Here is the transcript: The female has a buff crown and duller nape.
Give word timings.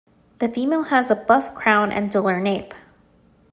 The 0.39 0.49
female 0.49 0.85
has 0.85 1.11
a 1.11 1.15
buff 1.15 1.53
crown 1.53 1.91
and 1.91 2.09
duller 2.09 2.39
nape. 2.39 2.73